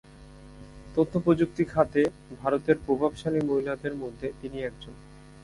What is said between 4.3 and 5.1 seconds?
তিনি একজন।